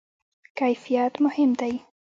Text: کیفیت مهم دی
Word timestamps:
کیفیت 0.57 1.13
مهم 1.23 1.51
دی 1.59 1.73